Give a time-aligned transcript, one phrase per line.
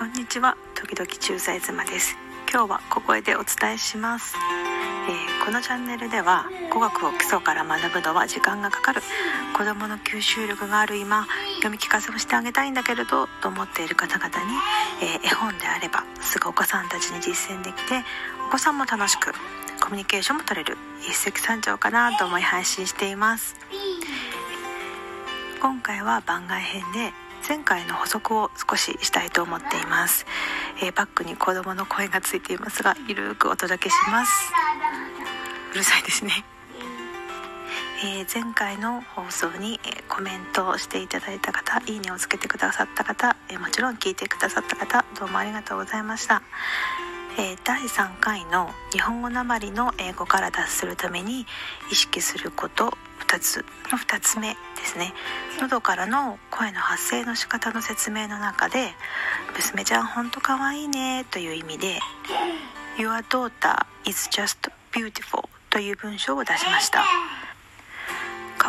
[0.00, 0.56] こんにちは。
[0.74, 2.16] 時々駐在妻です。
[2.50, 4.34] 今日は小声でお伝えします、
[5.06, 9.02] えーこのチャンネルでは語学を基礎から学ぶのは時間がかかる。
[9.54, 11.26] 子どもの吸収力がある今
[11.56, 14.56] 読み聞かせをしてあげたいんだけれどと思っている方々に、
[15.02, 18.02] えー絵本であればすぐお子さんたちに実践できて
[18.48, 19.34] お子さんも楽しく
[19.82, 23.54] コミュニケーションも取れる一石三鳥かなと思い配信しています。
[25.60, 27.12] 今回は番外編で
[27.50, 30.24] 前回の補足を少ししたいと思っています、
[30.84, 34.52] えーバックに子供の声がついていますがゆるーくお届けします。
[35.72, 36.30] うるさいですね、
[38.04, 46.42] えー前回の放送に、えーコメントをしていただいた方いいねをつけてくださった方、えーもちろん聞いてくださった方どうもありがとうございました。
[47.38, 51.46] えー第3回の日本語なまりの英語から脱するために
[51.90, 52.92] 意識すること
[53.28, 55.12] 2つの2つ目ですね。
[55.60, 58.92] 喉からの声の発声の仕方の説明の中で
[59.56, 62.00] 「娘ちゃんほんとかわいいね」という意味で
[62.98, 67.04] 「Your daughter is just beautiful」という文章を出しました。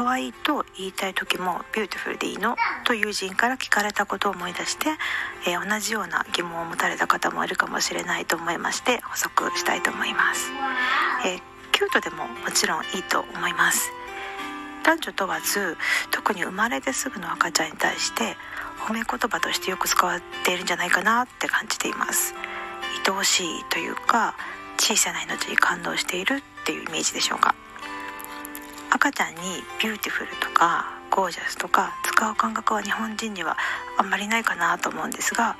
[0.02, 4.89] 可愛いと言いたい時も「beautiful」でいいのと友人から聞かれたことを思い出して、
[5.45, 10.52] えー同じような疑問を持たれた方もいるかもしれないと思いまして補足したいと思います、
[11.23, 13.91] えー cute でももちろんいいと思います。
[14.83, 15.77] 男女問わず
[16.09, 18.35] 特に生まれてすぐの赤ちゃんに対して
[18.79, 22.33] 褒め言葉としてよく使われているんじゃないかなって感じています。
[23.07, 24.33] 愛おしいというか
[24.77, 27.53] 小さな命に感動しているっていうイメージでしょうか。
[29.02, 33.57] 赤ちゃんに beautiful とか gorgeous とか使う感覚は日本人には
[33.97, 35.57] あんまりないかなと思うんですが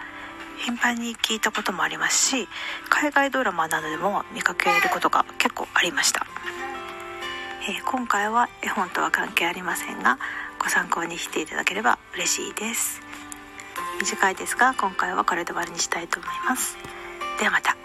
[0.64, 2.48] 頻繁に聞いたこともありますし
[2.92, 6.28] 海外ドラマなどでも見かけることが結構ありました、
[7.68, 10.20] えー今回は絵本とは関係ありませんが
[10.60, 13.02] ご参考にしていただければ嬉しいです。
[14.00, 16.78] 短いですが今回はこれで終わりにしたいと思います。
[17.40, 17.81] ではまた。